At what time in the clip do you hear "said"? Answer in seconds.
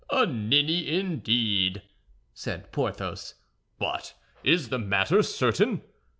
2.33-2.71